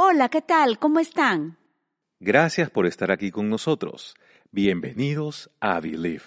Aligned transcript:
Hola, 0.00 0.28
¿qué 0.28 0.42
tal? 0.42 0.78
¿Cómo 0.78 1.00
están? 1.00 1.56
Gracias 2.20 2.70
por 2.70 2.86
estar 2.86 3.10
aquí 3.10 3.32
con 3.32 3.50
nosotros. 3.50 4.14
Bienvenidos 4.52 5.50
a 5.58 5.80
Believe. 5.80 6.22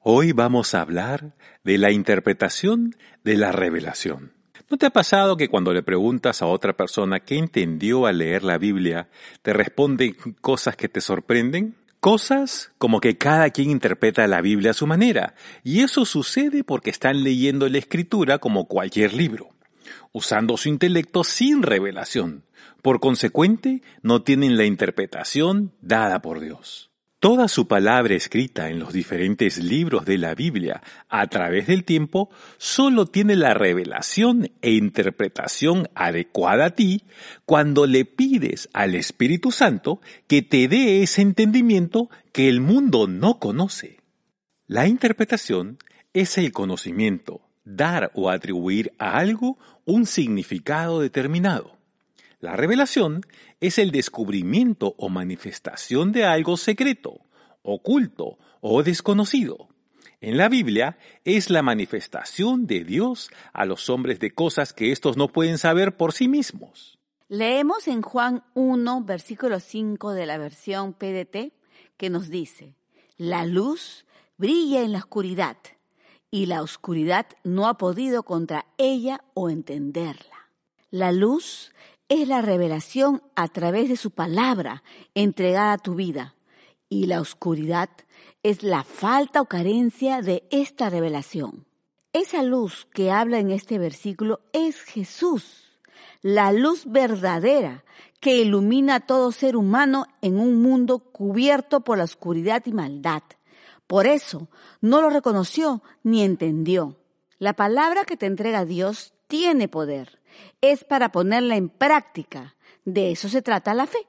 Hoy 0.00 0.32
vamos 0.32 0.74
a 0.74 0.80
hablar 0.80 1.34
de 1.62 1.76
la 1.76 1.92
interpretación 1.92 2.96
de 3.22 3.36
la 3.36 3.52
revelación. 3.52 4.32
¿No 4.70 4.78
te 4.78 4.86
ha 4.86 4.90
pasado 4.90 5.36
que 5.36 5.48
cuando 5.48 5.74
le 5.74 5.82
preguntas 5.82 6.40
a 6.40 6.46
otra 6.46 6.74
persona 6.74 7.20
qué 7.20 7.36
entendió 7.36 8.06
al 8.06 8.16
leer 8.16 8.42
la 8.42 8.56
Biblia, 8.56 9.10
te 9.42 9.52
responden 9.52 10.16
cosas 10.40 10.74
que 10.74 10.88
te 10.88 11.02
sorprenden? 11.02 11.74
Cosas 12.00 12.72
como 12.78 13.00
que 13.00 13.18
cada 13.18 13.50
quien 13.50 13.68
interpreta 13.68 14.26
la 14.26 14.40
Biblia 14.40 14.70
a 14.70 14.74
su 14.74 14.86
manera, 14.86 15.34
y 15.62 15.82
eso 15.82 16.06
sucede 16.06 16.64
porque 16.64 16.88
están 16.88 17.22
leyendo 17.22 17.68
la 17.68 17.76
escritura 17.76 18.38
como 18.38 18.66
cualquier 18.66 19.12
libro, 19.12 19.50
usando 20.12 20.56
su 20.56 20.68
intelecto 20.68 21.24
sin 21.24 21.62
revelación, 21.62 22.44
por 22.82 23.00
consecuente, 23.00 23.82
no 24.02 24.22
tienen 24.22 24.56
la 24.56 24.64
interpretación 24.64 25.72
dada 25.80 26.22
por 26.22 26.40
Dios. 26.40 26.90
Toda 27.18 27.48
su 27.48 27.66
palabra 27.66 28.14
escrita 28.14 28.68
en 28.68 28.78
los 28.78 28.92
diferentes 28.92 29.58
libros 29.58 30.04
de 30.04 30.18
la 30.18 30.34
Biblia 30.34 30.82
a 31.08 31.26
través 31.28 31.66
del 31.66 31.82
tiempo 31.82 32.30
solo 32.58 33.06
tiene 33.06 33.34
la 33.34 33.54
revelación 33.54 34.52
e 34.60 34.72
interpretación 34.72 35.88
adecuada 35.94 36.66
a 36.66 36.70
ti 36.70 37.02
cuando 37.46 37.86
le 37.86 38.04
pides 38.04 38.68
al 38.74 38.94
Espíritu 38.94 39.50
Santo 39.50 40.00
que 40.28 40.42
te 40.42 40.68
dé 40.68 41.02
ese 41.02 41.22
entendimiento 41.22 42.10
que 42.32 42.48
el 42.48 42.60
mundo 42.60 43.08
no 43.08 43.38
conoce. 43.38 43.98
La 44.66 44.86
interpretación 44.86 45.78
es 46.12 46.36
el 46.38 46.52
conocimiento, 46.52 47.40
dar 47.66 48.10
o 48.14 48.30
atribuir 48.30 48.94
a 48.98 49.18
algo 49.18 49.58
un 49.84 50.06
significado 50.06 51.00
determinado. 51.00 51.76
La 52.40 52.56
revelación 52.56 53.26
es 53.60 53.78
el 53.78 53.90
descubrimiento 53.90 54.94
o 54.96 55.10
manifestación 55.10 56.12
de 56.12 56.24
algo 56.24 56.56
secreto, 56.56 57.20
oculto 57.62 58.38
o 58.60 58.82
desconocido. 58.82 59.68
En 60.20 60.36
la 60.36 60.48
Biblia 60.48 60.96
es 61.24 61.50
la 61.50 61.62
manifestación 61.62 62.66
de 62.66 62.84
Dios 62.84 63.30
a 63.52 63.66
los 63.66 63.90
hombres 63.90 64.20
de 64.20 64.30
cosas 64.30 64.72
que 64.72 64.92
éstos 64.92 65.16
no 65.16 65.28
pueden 65.28 65.58
saber 65.58 65.96
por 65.96 66.12
sí 66.12 66.28
mismos. 66.28 66.98
Leemos 67.28 67.88
en 67.88 68.02
Juan 68.02 68.44
1, 68.54 69.02
versículo 69.02 69.58
5 69.58 70.12
de 70.12 70.26
la 70.26 70.38
versión 70.38 70.94
PDT, 70.94 71.52
que 71.96 72.10
nos 72.10 72.28
dice, 72.30 72.76
La 73.16 73.44
luz 73.44 74.06
brilla 74.36 74.82
en 74.82 74.92
la 74.92 74.98
oscuridad, 74.98 75.56
y 76.36 76.44
la 76.44 76.60
oscuridad 76.60 77.24
no 77.44 77.66
ha 77.66 77.78
podido 77.78 78.22
contra 78.22 78.66
ella 78.76 79.24
o 79.32 79.48
entenderla. 79.48 80.50
La 80.90 81.10
luz 81.10 81.72
es 82.10 82.28
la 82.28 82.42
revelación 82.42 83.22
a 83.34 83.48
través 83.48 83.88
de 83.88 83.96
su 83.96 84.10
palabra 84.10 84.82
entregada 85.14 85.72
a 85.72 85.78
tu 85.78 85.94
vida. 85.94 86.34
Y 86.90 87.06
la 87.06 87.22
oscuridad 87.22 87.88
es 88.42 88.62
la 88.62 88.84
falta 88.84 89.40
o 89.40 89.46
carencia 89.46 90.20
de 90.20 90.46
esta 90.50 90.90
revelación. 90.90 91.64
Esa 92.12 92.42
luz 92.42 92.86
que 92.92 93.10
habla 93.10 93.38
en 93.38 93.50
este 93.50 93.78
versículo 93.78 94.40
es 94.52 94.82
Jesús, 94.82 95.78
la 96.20 96.52
luz 96.52 96.84
verdadera 96.84 97.82
que 98.20 98.42
ilumina 98.42 98.96
a 98.96 99.00
todo 99.00 99.32
ser 99.32 99.56
humano 99.56 100.04
en 100.20 100.38
un 100.38 100.60
mundo 100.60 100.98
cubierto 100.98 101.80
por 101.80 101.96
la 101.96 102.04
oscuridad 102.04 102.62
y 102.66 102.72
maldad. 102.72 103.22
Por 103.86 104.06
eso 104.06 104.48
no 104.80 105.00
lo 105.00 105.10
reconoció 105.10 105.82
ni 106.02 106.22
entendió. 106.22 106.96
La 107.38 107.54
palabra 107.54 108.04
que 108.04 108.16
te 108.16 108.26
entrega 108.26 108.64
Dios 108.64 109.12
tiene 109.28 109.68
poder 109.68 110.20
es 110.60 110.84
para 110.84 111.12
ponerla 111.12 111.56
en 111.56 111.68
práctica. 111.68 112.56
De 112.84 113.10
eso 113.10 113.28
se 113.28 113.42
trata 113.42 113.74
la 113.74 113.86
fe. 113.86 114.06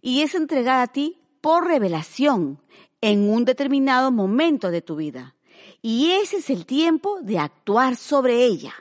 Y 0.00 0.22
es 0.22 0.34
entregada 0.34 0.82
a 0.82 0.86
ti 0.88 1.20
por 1.40 1.66
revelación 1.66 2.62
en 3.00 3.28
un 3.28 3.44
determinado 3.44 4.10
momento 4.10 4.70
de 4.70 4.82
tu 4.82 4.96
vida. 4.96 5.36
Y 5.82 6.12
ese 6.12 6.38
es 6.38 6.50
el 6.50 6.66
tiempo 6.66 7.20
de 7.22 7.38
actuar 7.38 7.96
sobre 7.96 8.44
ella. 8.44 8.74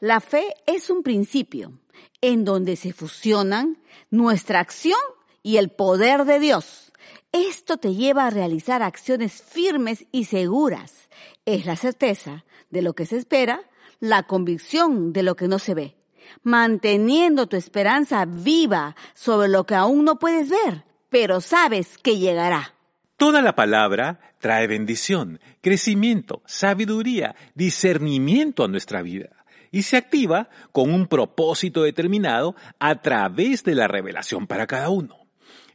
La 0.00 0.20
fe 0.20 0.54
es 0.66 0.90
un 0.90 1.02
principio 1.02 1.72
en 2.20 2.44
donde 2.44 2.76
se 2.76 2.92
fusionan 2.92 3.78
nuestra 4.10 4.60
acción 4.60 4.98
y 5.42 5.56
el 5.56 5.70
poder 5.70 6.24
de 6.24 6.38
Dios. 6.38 6.87
Esto 7.32 7.76
te 7.76 7.94
lleva 7.94 8.26
a 8.26 8.30
realizar 8.30 8.82
acciones 8.82 9.42
firmes 9.42 10.06
y 10.12 10.24
seguras. 10.24 11.08
Es 11.44 11.66
la 11.66 11.76
certeza 11.76 12.44
de 12.70 12.82
lo 12.82 12.94
que 12.94 13.06
se 13.06 13.16
espera, 13.16 13.62
la 14.00 14.24
convicción 14.24 15.12
de 15.12 15.22
lo 15.22 15.36
que 15.36 15.48
no 15.48 15.58
se 15.58 15.74
ve 15.74 15.98
manteniendo 16.42 17.46
tu 17.46 17.56
esperanza 17.56 18.24
viva 18.24 18.96
sobre 19.14 19.48
lo 19.48 19.64
que 19.64 19.74
aún 19.74 20.04
no 20.04 20.18
puedes 20.18 20.48
ver, 20.48 20.84
pero 21.08 21.40
sabes 21.40 21.98
que 21.98 22.18
llegará. 22.18 22.74
Toda 23.16 23.42
la 23.42 23.54
palabra 23.54 24.20
trae 24.38 24.66
bendición, 24.66 25.40
crecimiento, 25.60 26.42
sabiduría, 26.46 27.34
discernimiento 27.54 28.64
a 28.64 28.68
nuestra 28.68 29.02
vida 29.02 29.30
y 29.70 29.82
se 29.82 29.96
activa 29.96 30.48
con 30.72 30.92
un 30.94 31.08
propósito 31.08 31.82
determinado 31.82 32.54
a 32.78 33.02
través 33.02 33.64
de 33.64 33.74
la 33.74 33.88
revelación 33.88 34.46
para 34.46 34.66
cada 34.66 34.88
uno. 34.88 35.17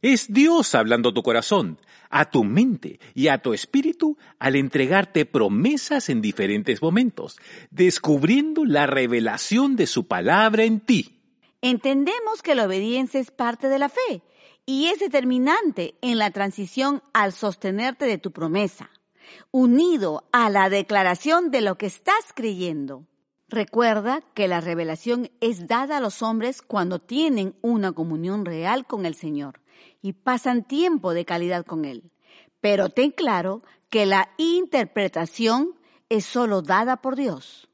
Es 0.04 0.34
Dios 0.34 0.76
hablando 0.76 1.10
a 1.10 1.14
tu 1.14 1.24
corazón, 1.24 1.80
a 2.10 2.30
tu 2.30 2.44
mente 2.44 3.00
y 3.16 3.30
a 3.30 3.38
tu 3.38 3.54
espíritu 3.54 4.18
al 4.38 4.58
entregarte 4.58 5.26
promesas 5.26 6.10
en 6.10 6.22
diferentes 6.22 6.82
momentos, 6.82 7.38
descubriendo 7.72 8.66
la 8.66 8.86
revelación 8.86 9.78
de 9.78 9.88
su 9.88 10.06
palabra 10.06 10.66
en 10.66 10.82
ti. 10.82 11.22
Entendemos 11.62 12.42
que 12.44 12.54
la 12.54 12.66
obediencia 12.66 13.18
es 13.18 13.32
parte 13.32 13.70
de 13.70 13.80
la 13.80 13.88
fe 13.88 14.22
y 14.66 14.88
es 14.88 15.00
determinante 15.00 15.96
en 16.02 16.18
la 16.18 16.32
transición 16.32 17.02
al 17.14 17.32
sostenerte 17.32 18.04
de 18.04 18.18
tu 18.18 18.34
promesa, 18.34 18.90
unido 19.52 20.28
a 20.34 20.50
la 20.50 20.70
declaración 20.70 21.50
de 21.50 21.62
lo 21.62 21.78
que 21.78 21.86
estás 21.86 22.34
creyendo. 22.36 23.08
Recuerda 23.48 24.20
que 24.34 24.50
la 24.50 24.60
revelación 24.60 25.32
es 25.40 25.66
dada 25.68 25.98
a 25.98 26.02
los 26.02 26.22
hombres 26.22 26.62
cuando 26.62 27.00
tienen 27.00 27.56
una 27.62 27.94
comunión 27.94 28.44
real 28.44 28.86
con 28.86 29.06
el 29.06 29.16
Señor 29.16 29.63
y 30.04 30.14
pasan 30.14 30.66
tiempo 30.66 31.16
de 31.16 31.26
calidad 31.26 31.66
con 31.66 31.86
Él. 31.86 32.12
Pero 32.62 32.90
ten 32.90 33.10
claro 33.10 33.64
que 33.90 34.06
la 34.06 34.30
interpretación 34.38 35.76
es 36.10 36.26
solo 36.26 36.62
dada 36.62 36.98
por 36.98 37.16
Dios. 37.16 37.70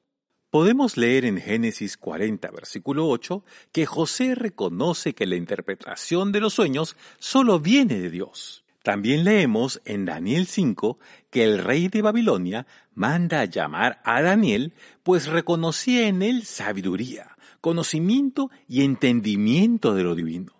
Podemos 0.49 0.95
leer 0.95 1.25
en 1.25 1.37
Génesis 1.37 1.97
40, 1.97 2.49
versículo 2.51 3.07
8, 3.07 3.43
que 3.71 3.85
José 3.85 4.35
reconoce 4.35 5.13
que 5.13 5.27
la 5.27 5.35
interpretación 5.35 6.31
de 6.31 6.39
los 6.39 6.53
sueños 6.53 6.95
solo 7.17 7.59
viene 7.59 7.99
de 7.99 8.09
Dios. 8.09 8.63
También 8.83 9.23
leemos 9.23 9.81
en 9.85 10.05
Daniel 10.05 10.47
5 10.47 10.99
que 11.29 11.43
el 11.43 11.59
rey 11.59 11.87
de 11.87 12.01
Babilonia 12.01 12.65
manda 12.93 13.41
a 13.41 13.45
llamar 13.45 14.01
a 14.03 14.21
Daniel, 14.21 14.73
pues 15.03 15.27
reconocía 15.27 16.07
en 16.07 16.21
él 16.21 16.45
sabiduría, 16.45 17.37
conocimiento 17.59 18.49
y 18.67 18.83
entendimiento 18.83 19.93
de 19.93 20.03
lo 20.03 20.15
divino 20.15 20.58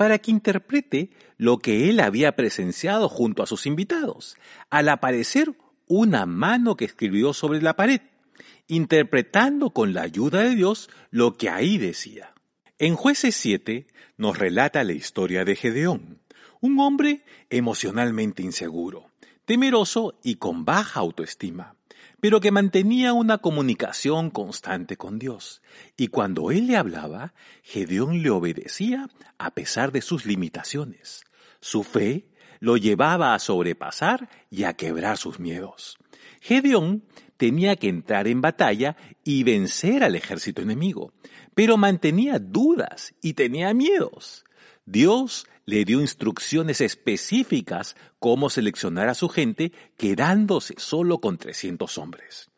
para 0.00 0.18
que 0.18 0.30
interprete 0.30 1.10
lo 1.36 1.58
que 1.58 1.90
él 1.90 2.00
había 2.00 2.34
presenciado 2.34 3.06
junto 3.06 3.42
a 3.42 3.46
sus 3.46 3.66
invitados, 3.66 4.38
al 4.70 4.88
aparecer 4.88 5.52
una 5.88 6.24
mano 6.24 6.74
que 6.74 6.86
escribió 6.86 7.34
sobre 7.34 7.60
la 7.60 7.76
pared, 7.76 8.00
interpretando 8.66 9.74
con 9.74 9.92
la 9.92 10.00
ayuda 10.00 10.40
de 10.40 10.54
Dios 10.54 10.88
lo 11.10 11.36
que 11.36 11.50
ahí 11.50 11.76
decía. 11.76 12.32
En 12.78 12.96
jueces 12.96 13.34
7 13.34 13.88
nos 14.16 14.38
relata 14.38 14.84
la 14.84 14.94
historia 14.94 15.44
de 15.44 15.54
Gedeón, 15.54 16.22
un 16.62 16.80
hombre 16.80 17.22
emocionalmente 17.50 18.42
inseguro, 18.42 19.10
temeroso 19.44 20.18
y 20.22 20.36
con 20.36 20.64
baja 20.64 21.00
autoestima 21.00 21.76
pero 22.20 22.40
que 22.40 22.50
mantenía 22.50 23.12
una 23.12 23.38
comunicación 23.38 24.30
constante 24.30 24.96
con 24.96 25.18
Dios. 25.18 25.62
Y 25.96 26.08
cuando 26.08 26.50
él 26.50 26.66
le 26.66 26.76
hablaba, 26.76 27.34
Gedeón 27.62 28.22
le 28.22 28.30
obedecía 28.30 29.08
a 29.38 29.50
pesar 29.52 29.92
de 29.92 30.02
sus 30.02 30.26
limitaciones. 30.26 31.24
Su 31.60 31.82
fe 31.82 32.26
lo 32.60 32.76
llevaba 32.76 33.34
a 33.34 33.38
sobrepasar 33.38 34.28
y 34.50 34.64
a 34.64 34.74
quebrar 34.74 35.16
sus 35.16 35.40
miedos. 35.40 35.96
Gedeón 36.40 37.04
tenía 37.36 37.76
que 37.76 37.88
entrar 37.88 38.28
en 38.28 38.42
batalla 38.42 38.96
y 39.24 39.42
vencer 39.44 40.04
al 40.04 40.14
ejército 40.14 40.60
enemigo, 40.60 41.12
pero 41.54 41.78
mantenía 41.78 42.38
dudas 42.38 43.14
y 43.22 43.32
tenía 43.32 43.72
miedos. 43.72 44.44
Dios 44.84 45.46
le 45.70 45.84
dio 45.84 46.00
instrucciones 46.00 46.80
específicas 46.80 47.94
cómo 48.18 48.50
seleccionar 48.50 49.08
a 49.08 49.14
su 49.14 49.28
gente, 49.28 49.70
quedándose 49.96 50.74
solo 50.78 51.20
con 51.20 51.38
300 51.38 51.96
hombres. 51.96 52.50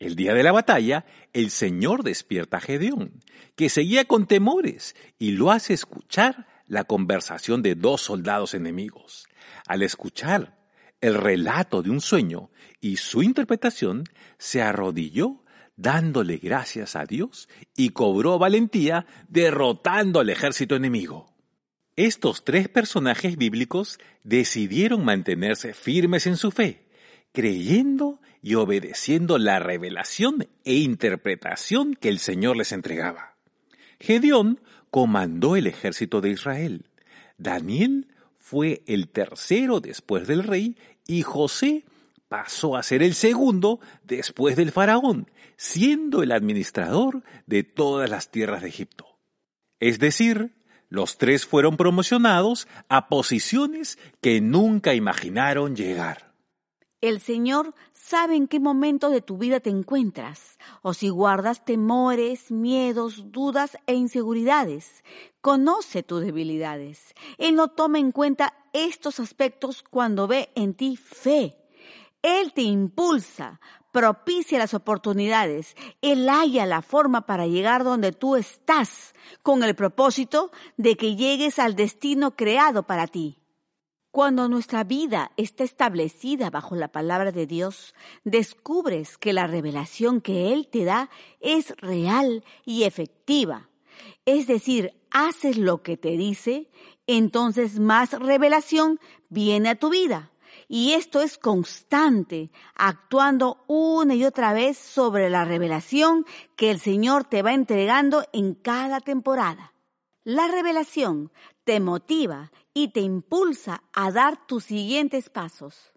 El 0.00 0.16
día 0.16 0.34
de 0.34 0.42
la 0.42 0.50
batalla, 0.50 1.06
el 1.32 1.50
Señor 1.50 2.02
despierta 2.02 2.56
a 2.56 2.60
Gedeón, 2.60 3.20
que 3.54 3.68
seguía 3.68 4.06
con 4.06 4.26
temores, 4.26 4.96
y 5.20 5.32
lo 5.32 5.52
hace 5.52 5.72
escuchar 5.72 6.48
la 6.66 6.82
conversación 6.82 7.62
de 7.62 7.76
dos 7.76 8.00
soldados 8.00 8.54
enemigos. 8.54 9.28
Al 9.68 9.82
escuchar 9.82 10.58
el 11.00 11.14
relato 11.14 11.82
de 11.82 11.90
un 11.90 12.00
sueño 12.00 12.50
y 12.80 12.96
su 12.96 13.22
interpretación, 13.22 14.02
se 14.36 14.62
arrodilló 14.62 15.44
dándole 15.76 16.38
gracias 16.38 16.96
a 16.96 17.04
Dios 17.04 17.48
y 17.76 17.90
cobró 17.90 18.36
valentía 18.36 19.06
derrotando 19.28 20.18
al 20.18 20.30
ejército 20.30 20.74
enemigo. 20.74 21.37
Estos 21.98 22.44
tres 22.44 22.68
personajes 22.68 23.36
bíblicos 23.36 23.98
decidieron 24.22 25.04
mantenerse 25.04 25.74
firmes 25.74 26.28
en 26.28 26.36
su 26.36 26.52
fe, 26.52 26.86
creyendo 27.32 28.20
y 28.40 28.54
obedeciendo 28.54 29.36
la 29.36 29.58
revelación 29.58 30.46
e 30.64 30.74
interpretación 30.74 31.96
que 31.96 32.08
el 32.08 32.20
Señor 32.20 32.56
les 32.56 32.70
entregaba. 32.70 33.34
Gedeón 33.98 34.60
comandó 34.92 35.56
el 35.56 35.66
ejército 35.66 36.20
de 36.20 36.30
Israel. 36.30 36.84
Daniel 37.36 38.06
fue 38.38 38.84
el 38.86 39.08
tercero 39.08 39.80
después 39.80 40.28
del 40.28 40.44
rey 40.44 40.76
y 41.04 41.22
José 41.22 41.84
pasó 42.28 42.76
a 42.76 42.84
ser 42.84 43.02
el 43.02 43.14
segundo 43.14 43.80
después 44.04 44.54
del 44.54 44.70
faraón, 44.70 45.28
siendo 45.56 46.22
el 46.22 46.30
administrador 46.30 47.24
de 47.46 47.64
todas 47.64 48.08
las 48.08 48.30
tierras 48.30 48.62
de 48.62 48.68
Egipto. 48.68 49.18
Es 49.80 49.98
decir, 49.98 50.52
los 50.88 51.18
tres 51.18 51.46
fueron 51.46 51.76
promocionados 51.76 52.68
a 52.88 53.08
posiciones 53.08 53.98
que 54.20 54.40
nunca 54.40 54.94
imaginaron 54.94 55.76
llegar. 55.76 56.32
El 57.00 57.20
Señor 57.20 57.74
sabe 57.92 58.34
en 58.34 58.48
qué 58.48 58.58
momento 58.58 59.10
de 59.10 59.20
tu 59.20 59.38
vida 59.38 59.60
te 59.60 59.70
encuentras, 59.70 60.58
o 60.82 60.94
si 60.94 61.10
guardas 61.10 61.64
temores, 61.64 62.50
miedos, 62.50 63.30
dudas 63.30 63.78
e 63.86 63.94
inseguridades. 63.94 65.04
Conoce 65.40 66.02
tus 66.02 66.22
debilidades. 66.22 67.14
Él 67.36 67.54
no 67.54 67.68
toma 67.68 68.00
en 68.00 68.10
cuenta 68.10 68.54
estos 68.72 69.20
aspectos 69.20 69.84
cuando 69.88 70.26
ve 70.26 70.50
en 70.56 70.74
ti 70.74 70.96
fe. 70.96 71.56
Él 72.22 72.52
te 72.52 72.62
impulsa, 72.62 73.60
propicia 73.92 74.58
las 74.58 74.74
oportunidades. 74.74 75.76
Él 76.02 76.28
halla 76.28 76.66
la 76.66 76.82
forma 76.82 77.26
para 77.26 77.46
llegar 77.46 77.84
donde 77.84 78.12
tú 78.12 78.36
estás, 78.36 79.14
con 79.42 79.62
el 79.62 79.74
propósito 79.74 80.50
de 80.76 80.96
que 80.96 81.16
llegues 81.16 81.58
al 81.58 81.76
destino 81.76 82.36
creado 82.36 82.82
para 82.84 83.06
ti. 83.06 83.38
Cuando 84.10 84.48
nuestra 84.48 84.84
vida 84.84 85.32
está 85.36 85.64
establecida 85.64 86.50
bajo 86.50 86.74
la 86.74 86.88
palabra 86.88 87.30
de 87.30 87.46
Dios, 87.46 87.94
descubres 88.24 89.18
que 89.18 89.32
la 89.32 89.46
revelación 89.46 90.20
que 90.20 90.52
Él 90.52 90.66
te 90.66 90.84
da 90.84 91.10
es 91.40 91.76
real 91.76 92.42
y 92.64 92.84
efectiva. 92.84 93.68
Es 94.24 94.46
decir, 94.46 94.94
haces 95.10 95.58
lo 95.58 95.82
que 95.82 95.96
te 95.96 96.16
dice, 96.16 96.70
entonces 97.06 97.78
más 97.78 98.12
revelación 98.12 98.98
viene 99.28 99.70
a 99.70 99.74
tu 99.76 99.90
vida. 99.90 100.30
Y 100.68 100.92
esto 100.92 101.22
es 101.22 101.38
constante, 101.38 102.50
actuando 102.74 103.64
una 103.66 104.14
y 104.14 104.24
otra 104.24 104.52
vez 104.52 104.76
sobre 104.76 105.30
la 105.30 105.46
revelación 105.46 106.26
que 106.56 106.70
el 106.70 106.78
Señor 106.78 107.24
te 107.24 107.40
va 107.40 107.54
entregando 107.54 108.24
en 108.34 108.54
cada 108.54 109.00
temporada. 109.00 109.72
La 110.24 110.46
revelación 110.46 111.32
te 111.64 111.80
motiva 111.80 112.52
y 112.74 112.88
te 112.88 113.00
impulsa 113.00 113.82
a 113.94 114.12
dar 114.12 114.46
tus 114.46 114.64
siguientes 114.64 115.30
pasos. 115.30 115.92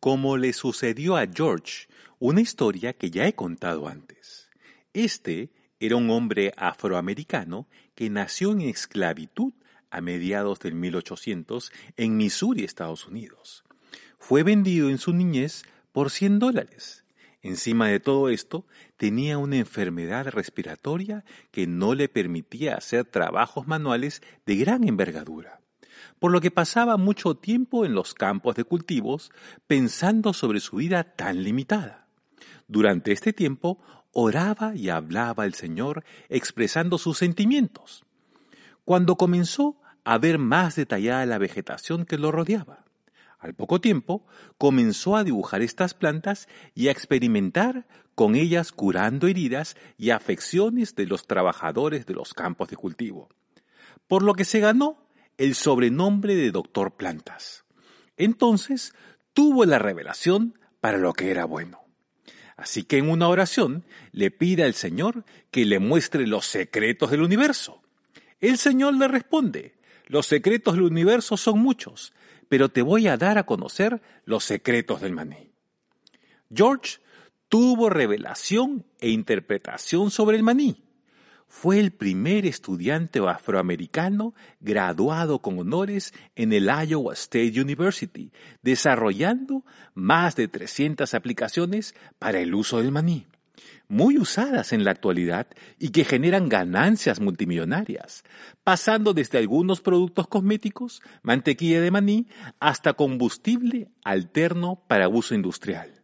Como 0.00 0.36
le 0.36 0.52
sucedió 0.52 1.16
a 1.16 1.26
George, 1.32 1.86
una 2.18 2.40
historia 2.40 2.94
que 2.94 3.10
ya 3.10 3.28
he 3.28 3.34
contado 3.34 3.86
antes. 3.86 4.50
Este 4.92 5.52
era 5.78 5.94
un 5.94 6.10
hombre 6.10 6.52
afroamericano 6.56 7.68
que 7.94 8.10
nació 8.10 8.50
en 8.52 8.62
esclavitud 8.62 9.52
a 9.90 10.00
mediados 10.00 10.58
del 10.58 10.74
1800 10.74 11.70
en 11.96 12.16
Missouri, 12.16 12.64
Estados 12.64 13.06
Unidos. 13.06 13.65
Fue 14.18 14.42
vendido 14.42 14.90
en 14.90 14.98
su 14.98 15.12
niñez 15.12 15.64
por 15.92 16.10
100 16.10 16.38
dólares. 16.38 17.04
Encima 17.42 17.88
de 17.88 18.00
todo 18.00 18.28
esto, 18.28 18.66
tenía 18.96 19.38
una 19.38 19.56
enfermedad 19.56 20.26
respiratoria 20.28 21.24
que 21.52 21.66
no 21.66 21.94
le 21.94 22.08
permitía 22.08 22.74
hacer 22.74 23.04
trabajos 23.04 23.68
manuales 23.68 24.20
de 24.46 24.56
gran 24.56 24.82
envergadura, 24.82 25.60
por 26.18 26.32
lo 26.32 26.40
que 26.40 26.50
pasaba 26.50 26.96
mucho 26.96 27.36
tiempo 27.36 27.84
en 27.84 27.94
los 27.94 28.14
campos 28.14 28.56
de 28.56 28.64
cultivos 28.64 29.30
pensando 29.66 30.32
sobre 30.32 30.58
su 30.58 30.76
vida 30.76 31.04
tan 31.04 31.44
limitada. 31.44 32.08
Durante 32.66 33.12
este 33.12 33.32
tiempo 33.32 33.78
oraba 34.12 34.74
y 34.74 34.88
hablaba 34.88 35.44
al 35.44 35.54
Señor 35.54 36.04
expresando 36.28 36.98
sus 36.98 37.18
sentimientos. 37.18 38.04
Cuando 38.84 39.16
comenzó 39.16 39.80
a 40.04 40.18
ver 40.18 40.38
más 40.38 40.74
detallada 40.74 41.26
la 41.26 41.38
vegetación 41.38 42.06
que 42.06 42.18
lo 42.18 42.32
rodeaba, 42.32 42.85
al 43.46 43.54
poco 43.54 43.80
tiempo, 43.80 44.26
comenzó 44.58 45.16
a 45.16 45.24
dibujar 45.24 45.62
estas 45.62 45.94
plantas 45.94 46.48
y 46.74 46.88
a 46.88 46.90
experimentar 46.90 47.86
con 48.14 48.34
ellas 48.34 48.72
curando 48.72 49.26
heridas 49.26 49.76
y 49.96 50.10
afecciones 50.10 50.94
de 50.94 51.06
los 51.06 51.26
trabajadores 51.26 52.06
de 52.06 52.14
los 52.14 52.34
campos 52.34 52.68
de 52.68 52.76
cultivo, 52.76 53.28
por 54.06 54.22
lo 54.22 54.34
que 54.34 54.44
se 54.44 54.60
ganó 54.60 55.06
el 55.38 55.54
sobrenombre 55.54 56.34
de 56.34 56.50
Doctor 56.50 56.96
Plantas. 56.96 57.64
Entonces 58.16 58.94
tuvo 59.32 59.64
la 59.64 59.78
revelación 59.78 60.58
para 60.80 60.98
lo 60.98 61.12
que 61.12 61.30
era 61.30 61.44
bueno. 61.44 61.80
Así 62.56 62.84
que 62.84 62.96
en 62.96 63.10
una 63.10 63.28
oración 63.28 63.84
le 64.12 64.30
pide 64.30 64.64
al 64.64 64.74
Señor 64.74 65.24
que 65.50 65.66
le 65.66 65.78
muestre 65.78 66.26
los 66.26 66.46
secretos 66.46 67.10
del 67.10 67.22
universo. 67.22 67.82
El 68.40 68.56
Señor 68.56 68.94
le 68.94 69.08
responde, 69.08 69.74
los 70.06 70.26
secretos 70.26 70.74
del 70.74 70.84
universo 70.84 71.36
son 71.36 71.58
muchos, 71.58 72.14
pero 72.48 72.68
te 72.68 72.82
voy 72.82 73.08
a 73.08 73.16
dar 73.16 73.38
a 73.38 73.46
conocer 73.46 74.00
los 74.24 74.44
secretos 74.44 75.00
del 75.00 75.12
maní. 75.12 75.50
George 76.54 76.98
tuvo 77.48 77.90
revelación 77.90 78.84
e 79.00 79.10
interpretación 79.10 80.10
sobre 80.10 80.36
el 80.36 80.42
maní. 80.42 80.82
Fue 81.48 81.78
el 81.78 81.92
primer 81.92 82.44
estudiante 82.44 83.20
afroamericano 83.20 84.34
graduado 84.60 85.40
con 85.40 85.58
honores 85.58 86.12
en 86.34 86.52
el 86.52 86.68
Iowa 86.68 87.14
State 87.14 87.60
University, 87.60 88.32
desarrollando 88.62 89.64
más 89.94 90.34
de 90.34 90.48
300 90.48 91.14
aplicaciones 91.14 91.94
para 92.18 92.40
el 92.40 92.54
uso 92.54 92.78
del 92.78 92.90
maní 92.90 93.26
muy 93.88 94.18
usadas 94.18 94.72
en 94.72 94.84
la 94.84 94.90
actualidad 94.90 95.46
y 95.78 95.90
que 95.90 96.04
generan 96.04 96.48
ganancias 96.48 97.20
multimillonarias, 97.20 98.24
pasando 98.64 99.14
desde 99.14 99.38
algunos 99.38 99.80
productos 99.80 100.26
cosméticos, 100.28 101.02
mantequilla 101.22 101.80
de 101.80 101.90
maní, 101.90 102.26
hasta 102.60 102.94
combustible 102.94 103.88
alterno 104.04 104.82
para 104.88 105.08
uso 105.08 105.34
industrial. 105.34 105.96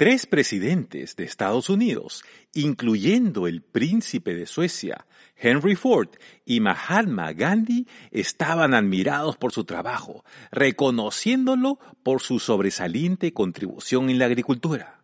Tres 0.00 0.24
presidentes 0.24 1.14
de 1.16 1.24
Estados 1.24 1.68
Unidos, 1.68 2.24
incluyendo 2.54 3.46
el 3.46 3.60
príncipe 3.60 4.34
de 4.34 4.46
Suecia, 4.46 5.06
Henry 5.36 5.76
Ford 5.76 6.08
y 6.46 6.60
Mahatma 6.60 7.34
Gandhi, 7.34 7.86
estaban 8.10 8.72
admirados 8.72 9.36
por 9.36 9.52
su 9.52 9.64
trabajo, 9.64 10.24
reconociéndolo 10.52 11.78
por 12.02 12.22
su 12.22 12.38
sobresaliente 12.38 13.34
contribución 13.34 14.08
en 14.08 14.18
la 14.18 14.24
agricultura. 14.24 15.02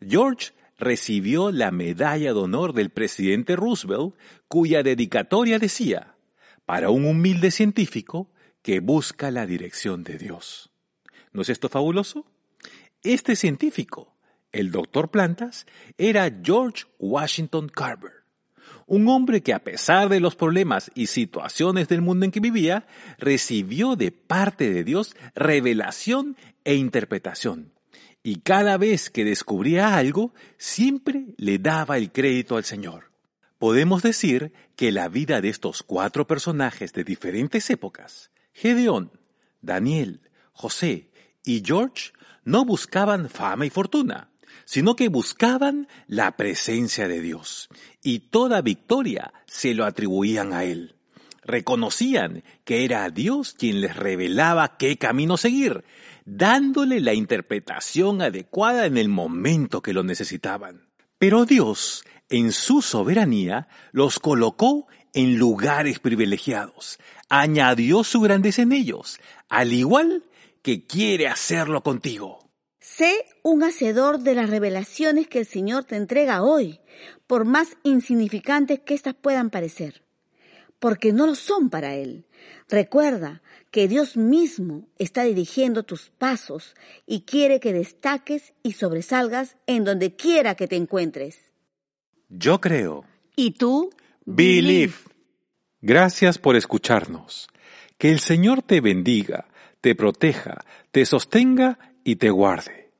George 0.00 0.52
recibió 0.78 1.52
la 1.52 1.70
medalla 1.70 2.32
de 2.32 2.38
honor 2.38 2.72
del 2.72 2.90
presidente 2.90 3.56
Roosevelt, 3.56 4.14
cuya 4.48 4.82
dedicatoria 4.82 5.58
decía, 5.58 6.14
para 6.66 6.90
un 6.90 7.04
humilde 7.04 7.50
científico 7.50 8.30
que 8.62 8.80
busca 8.80 9.30
la 9.30 9.46
dirección 9.46 10.04
de 10.04 10.18
Dios. 10.18 10.70
¿No 11.32 11.42
es 11.42 11.48
esto 11.48 11.68
fabuloso? 11.68 12.26
Este 13.02 13.36
científico, 13.36 14.16
el 14.52 14.70
doctor 14.70 15.10
Plantas, 15.10 15.66
era 15.98 16.30
George 16.42 16.84
Washington 16.98 17.68
Carver, 17.68 18.24
un 18.86 19.08
hombre 19.08 19.42
que 19.42 19.52
a 19.52 19.64
pesar 19.64 20.08
de 20.08 20.20
los 20.20 20.36
problemas 20.36 20.90
y 20.94 21.06
situaciones 21.06 21.88
del 21.88 22.02
mundo 22.02 22.24
en 22.24 22.30
que 22.30 22.40
vivía, 22.40 22.86
recibió 23.18 23.96
de 23.96 24.12
parte 24.12 24.70
de 24.70 24.84
Dios 24.84 25.14
revelación 25.34 26.36
e 26.64 26.74
interpretación 26.74 27.73
y 28.26 28.36
cada 28.36 28.78
vez 28.78 29.10
que 29.10 29.22
descubría 29.22 29.96
algo, 29.96 30.32
siempre 30.56 31.26
le 31.36 31.58
daba 31.58 31.98
el 31.98 32.10
crédito 32.10 32.56
al 32.56 32.64
Señor. 32.64 33.12
Podemos 33.58 34.02
decir 34.02 34.52
que 34.76 34.90
la 34.92 35.08
vida 35.08 35.42
de 35.42 35.50
estos 35.50 35.82
cuatro 35.82 36.26
personajes 36.26 36.94
de 36.94 37.04
diferentes 37.04 37.68
épocas, 37.68 38.30
Gedeón, 38.54 39.12
Daniel, 39.60 40.22
José 40.52 41.10
y 41.44 41.62
George, 41.64 42.12
no 42.44 42.64
buscaban 42.64 43.28
fama 43.28 43.66
y 43.66 43.70
fortuna, 43.70 44.30
sino 44.64 44.96
que 44.96 45.08
buscaban 45.10 45.86
la 46.06 46.34
presencia 46.38 47.08
de 47.08 47.20
Dios, 47.20 47.68
y 48.02 48.20
toda 48.20 48.62
victoria 48.62 49.34
se 49.44 49.74
lo 49.74 49.84
atribuían 49.84 50.54
a 50.54 50.64
Él. 50.64 50.96
reconocían 51.46 52.42
que 52.64 52.86
era 52.86 53.10
Dios 53.10 53.52
quien 53.52 53.82
les 53.82 53.96
revelaba 53.96 54.78
qué 54.78 54.96
camino 54.96 55.36
seguir, 55.36 55.84
dándole 56.24 57.00
la 57.00 57.14
interpretación 57.14 58.22
adecuada 58.22 58.86
en 58.86 58.96
el 58.96 59.08
momento 59.08 59.82
que 59.82 59.92
lo 59.92 60.02
necesitaban. 60.02 60.88
Pero 61.18 61.44
Dios, 61.44 62.04
en 62.28 62.52
su 62.52 62.82
soberanía, 62.82 63.68
los 63.92 64.18
colocó 64.18 64.86
en 65.12 65.38
lugares 65.38 66.00
privilegiados, 66.00 66.98
añadió 67.28 68.04
su 68.04 68.20
grandeza 68.20 68.62
en 68.62 68.72
ellos, 68.72 69.20
al 69.48 69.72
igual 69.72 70.24
que 70.62 70.86
quiere 70.86 71.28
hacerlo 71.28 71.82
contigo. 71.82 72.50
Sé 72.80 73.24
un 73.42 73.62
hacedor 73.62 74.20
de 74.20 74.34
las 74.34 74.50
revelaciones 74.50 75.28
que 75.28 75.40
el 75.40 75.46
Señor 75.46 75.84
te 75.84 75.96
entrega 75.96 76.42
hoy, 76.42 76.80
por 77.26 77.44
más 77.44 77.76
insignificantes 77.82 78.80
que 78.80 78.94
éstas 78.94 79.14
puedan 79.14 79.50
parecer, 79.50 80.03
porque 80.84 81.14
no 81.14 81.26
lo 81.26 81.34
son 81.34 81.70
para 81.70 81.94
Él. 81.94 82.26
Recuerda 82.68 83.40
que 83.70 83.88
Dios 83.88 84.18
mismo 84.18 84.86
está 84.98 85.22
dirigiendo 85.22 85.84
tus 85.84 86.10
pasos 86.10 86.74
y 87.06 87.22
quiere 87.22 87.58
que 87.58 87.72
destaques 87.72 88.52
y 88.62 88.72
sobresalgas 88.72 89.56
en 89.66 89.84
donde 89.84 90.14
quiera 90.14 90.56
que 90.56 90.68
te 90.68 90.76
encuentres. 90.76 91.38
Yo 92.28 92.60
creo. 92.60 93.06
¿Y 93.34 93.52
tú? 93.52 93.94
Believe. 94.26 94.92
Gracias 95.80 96.36
por 96.36 96.54
escucharnos. 96.54 97.48
Que 97.96 98.10
el 98.10 98.20
Señor 98.20 98.60
te 98.60 98.82
bendiga, 98.82 99.46
te 99.80 99.94
proteja, 99.94 100.66
te 100.90 101.06
sostenga 101.06 101.78
y 102.04 102.16
te 102.16 102.28
guarde. 102.28 102.90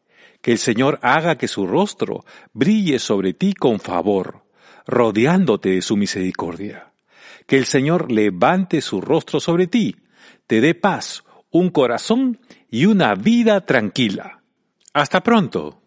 Que 0.41 0.53
el 0.53 0.59
Señor 0.59 0.99
haga 1.03 1.37
que 1.37 1.49
su 1.49 1.67
rostro 1.67 2.25
brille 2.55 2.99
sobre 2.99 3.35
ti 3.35 3.53
con 3.53 3.79
favor, 3.79 4.47
rodeándote 4.87 5.69
de 5.69 5.83
su 5.83 5.99
misericordia. 5.99 6.94
Que 7.47 7.57
el 7.57 7.67
Señor 7.67 8.11
levante 8.11 8.81
su 8.81 9.01
rostro 9.01 9.41
sobre 9.41 9.67
ti, 9.67 9.97
te 10.47 10.61
dé 10.61 10.75
paz, 10.75 11.25
un 11.51 11.71
corazón 11.71 12.41
y 12.71 12.87
una 12.87 13.15
vida 13.15 13.65
tranquila. 13.65 14.43
Hasta 14.93 15.23
pronto. 15.23 15.84